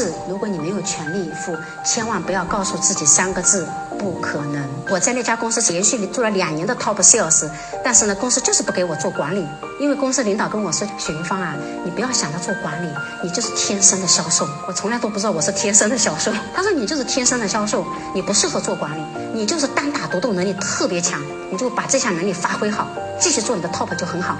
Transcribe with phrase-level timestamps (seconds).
[0.00, 3.68] 是，如果你没有全力以赴，千万不要告诉自己三个字：
[3.98, 4.66] 不可能。
[4.90, 7.46] 我在那家公司连续做了两年的 top sales，
[7.84, 9.46] 但是呢，公司就是不给我做管理，
[9.78, 12.88] 因为公司领导跟我说：“许云芳啊，你不要想着做管理，
[13.22, 16.32] 你就是天生的销售。”我从来都不知道我是天生的销售。
[16.56, 19.02] 他说：“你就是天生的销售，你不适合做管理，
[19.34, 21.20] 你就是单打独斗能力特别强，
[21.50, 22.88] 你就把这项能力发挥好，
[23.20, 24.38] 继续做你的 top 就很好。”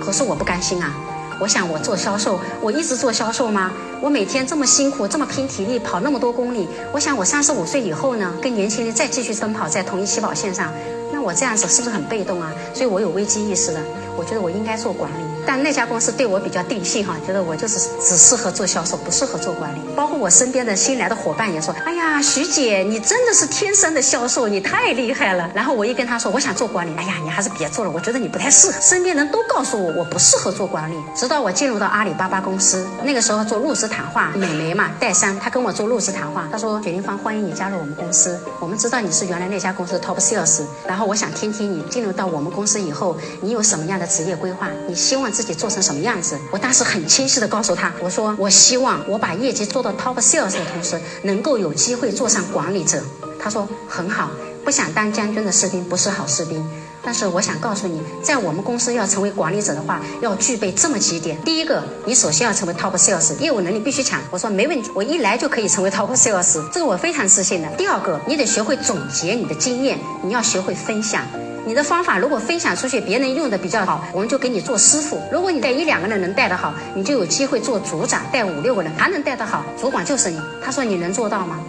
[0.00, 0.94] 可是我不甘心啊。
[1.42, 3.72] 我想我做销售，我一直做销售吗？
[4.00, 6.68] 我每天这么辛苦，这么拼体力，跑那么多公里。
[6.92, 10.72] 我想我三十五岁以后呢，跟年轻人再继续奔跑在同一起跑线上，
[11.12, 12.52] 那我这样子是不是很被动啊？
[12.72, 13.80] 所以我有危机意识的，
[14.16, 15.16] 我觉得我应该做管理。
[15.44, 19.80] 但那家公司对我比较定性哈，觉得我就是只适合做销售，不适合做管理。
[19.96, 28.80] 包括我身边的新来的伙伴也说：“哎呀，徐姐，你真的是天生的销售，你太厉害了。”然后我一跟他说我想做管理，哎呀，你还是别做了，我觉得你不太适合。
[28.80, 30.94] 身边人都告诉我我不适合做管理。
[31.16, 38.38] 直到我进入到阿里巴巴公司，那个时候做入职谈话，美眉嘛，戴珊，她跟我做入职谈话，她说：“雪玲芳，欢迎你加入我们公司。
[38.60, 44.68] 我们知道你是原来那家公司 top sales，然后我想听听你进入到我们公司以后，你有什么样的职业规划？
[44.86, 53.02] 你希望自己做成什么样？”子，我当时很清晰的告诉他，我说我希望我把业绩做到 top sales 的同时，能够有机会做上管理者。
[53.40, 54.30] 他说很好，
[54.64, 56.64] 不想当将军的士兵不是好士兵。
[57.04, 61.36] 但是我想告诉你，在我们公司要成为管理者的话，要具备这么几点。
[61.42, 64.20] 第一个，你首先要成为 top sales，业务能力必须强。
[64.30, 67.68] 我说没问题，我一来就可以成为 top sales，这是我非常自信的。
[67.76, 71.26] 第二个，你得学会总结你的经验，你要学会分享。
[71.64, 75.22] 你的方法如果分享出去，别人用的比较好，我们就给你做师傅。
[75.30, 80.40] 如果你带一两个人能带得好，你就有机会做组长，带五六个人还能带得好，主管就是你。
[80.60, 81.60] 他说你能做到吗？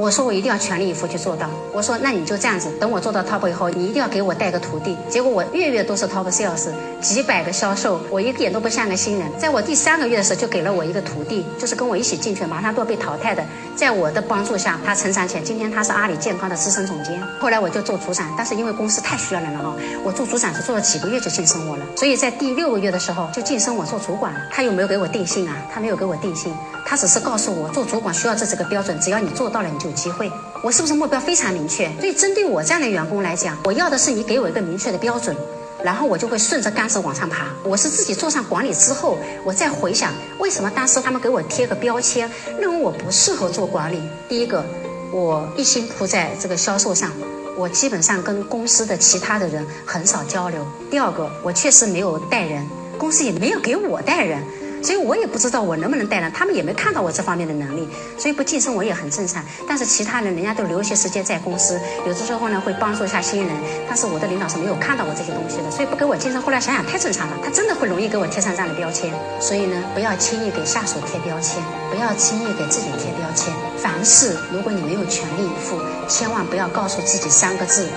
[0.00, 1.46] 我说我一定要全力以赴去做到。
[1.74, 4.96] 我说那你就这样子，等我做到 top 以后，你一定要给我带个徒弟。
[5.10, 6.70] 结果我月月都是 top sales，
[7.02, 9.30] 几百个销售，我一点都不像个新人。
[9.38, 13.44] 在我第三个月的时候，就给了我一个徒弟，就是跟我一起进去，马上都要被淘汰的。
[13.76, 15.42] 在我的帮助下，他成长起来。
[15.42, 17.22] 今天他是阿里健康的资深总监。
[17.38, 21.84] 后来我就做组长，但是因为公司太需要人了哈，我做组长是做了几个月就晋升我了。
[21.94, 24.40] 所以在第六个月的时候就晋升我做主管了。
[24.50, 25.56] 他有没有给我定性啊？
[25.70, 26.54] 他没有给我定性。
[26.90, 30.28] 他只是告诉我，做主管需要这几个标准，只要你做到了，你就有机会。
[30.60, 31.88] 我是不是目标非常明确？
[32.00, 35.36] 所以针对我这样的员工来讲，我要的是你给我一个明确的标准，
[35.84, 37.46] 然后我就会顺着杆子往上爬。
[37.62, 42.28] 我是自己做上管理之后，我再回想为什么当时他们给我贴个标签，
[42.58, 44.02] 认为我不适合做管理。
[44.28, 44.64] 第一个，
[45.12, 47.12] 我一心扑在这个销售上，
[47.56, 50.66] 我基本上跟公司的其他的人很少交流。
[50.90, 52.68] 第二个，我确实没有带人，
[52.98, 54.42] 公司也没有给我带人。
[54.82, 59.44] 所以我也不知道我能不能带人，他们也没看到我这方面的能力，所以不晋升我也很正常。
[59.68, 63.56] 但是其他人人家都留一些时间在公司，有的时候呢会帮助一下新人，
[63.88, 66.40] 但是我的领导是没有看到我这些东西的，所以不给我晋升。
[66.40, 69.12] 后来想想太正常了，他真的会容易给我贴上这样的标签。
[69.40, 73.52] 所以呢，不要轻易给下属贴标签，不要轻易给自己贴标签。
[73.76, 77.88] 凡事如果你没有全力以赴，千万不要告诉自己三个字。